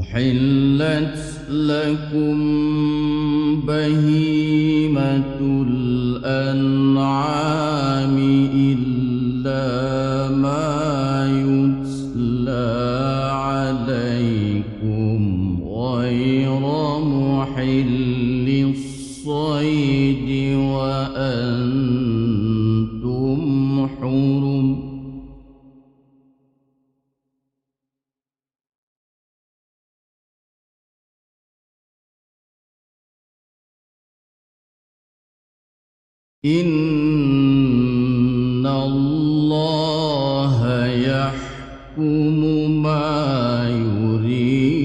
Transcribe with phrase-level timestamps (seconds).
[0.00, 1.18] أحلت
[1.50, 2.36] لكم
[3.66, 5.38] بهيمة
[6.26, 7.50] الأنعام
[8.54, 9.66] إلا
[10.36, 10.79] ما
[36.44, 36.70] إن
[38.66, 42.40] الله يحكم
[42.82, 44.80] ما يريد.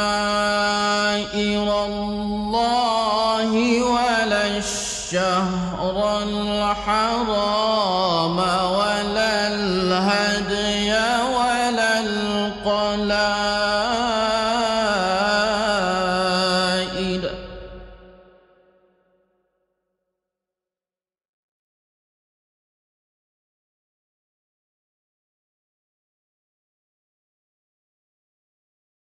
[1.85, 3.51] الله
[3.83, 7.59] ولا الشهر الحرام.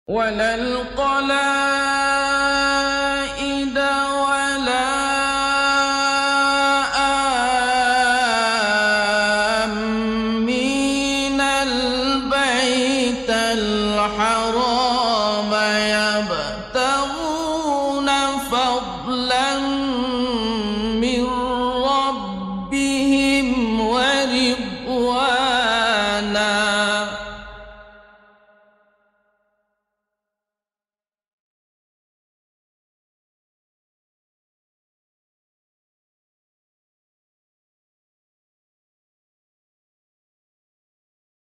[0.07, 2.04] ولا القلائد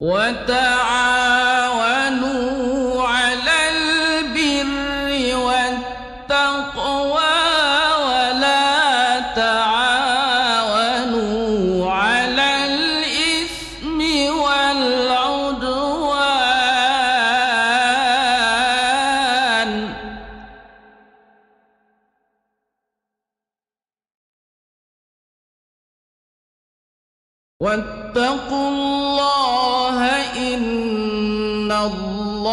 [0.00, 1.15] وتعاونوا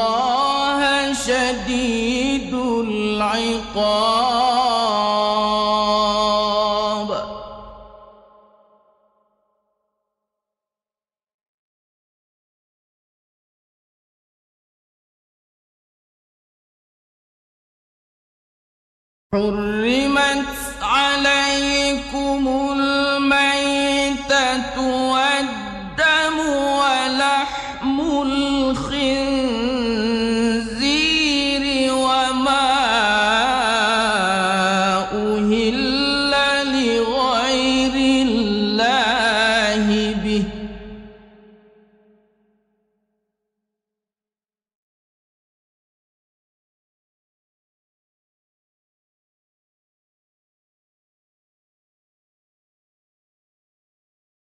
[0.04, 3.84] الله شديد العقاب.
[19.34, 21.43] حرمت عليكم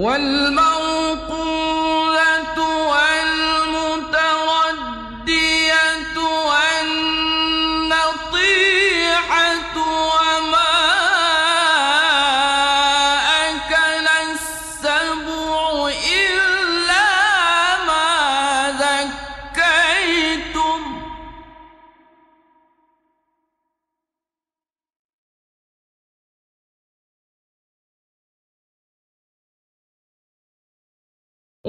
[0.00, 0.54] أهل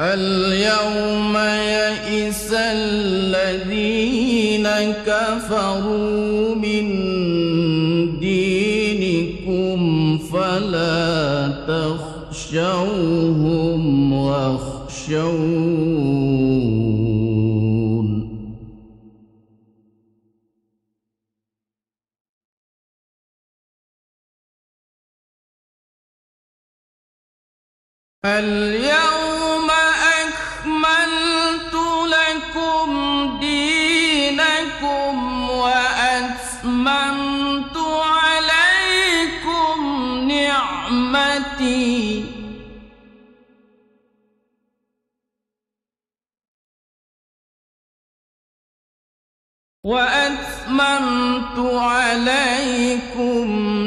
[0.00, 3.88] اليوم يئس الذين
[5.06, 6.86] كفروا من
[8.20, 9.78] دينكم
[10.18, 11.48] فلا
[12.30, 15.88] تخشوهم واخشون.
[28.24, 29.07] اليوم
[49.88, 53.46] وأتممت عليكم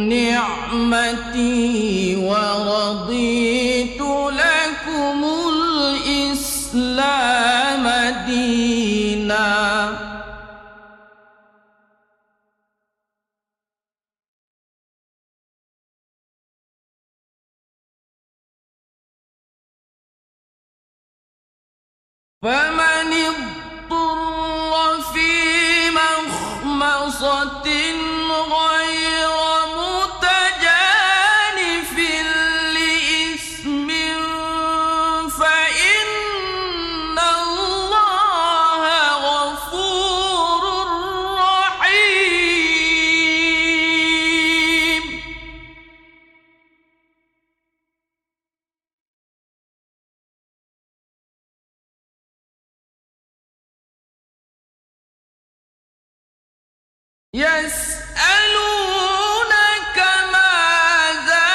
[0.10, 2.01] نعمتي.
[27.22, 28.11] مخمصة
[57.34, 58.88] يسألونك
[60.34, 61.52] ماذا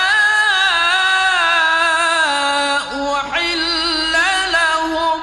[3.12, 4.12] أحل
[4.52, 5.20] لهم؟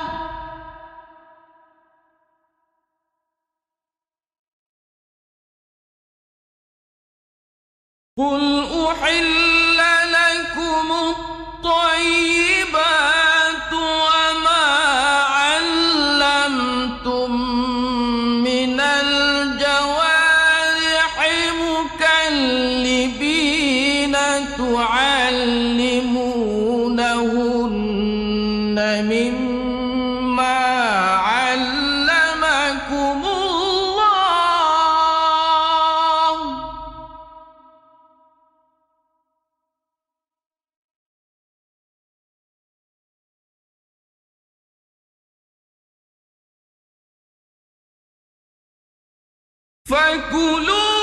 [8.18, 8.44] قل
[8.88, 9.78] أحل
[10.12, 12.33] لكم الطيبات
[49.90, 50.94] فكلوا